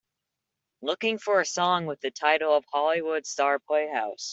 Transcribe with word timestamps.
Looking 0.81 1.19
for 1.19 1.39
a 1.41 1.45
song 1.45 1.85
with 1.85 2.01
the 2.01 2.09
title 2.09 2.55
of 2.55 2.65
Hollywood 2.73 3.27
Star 3.27 3.59
Playhouse 3.59 4.29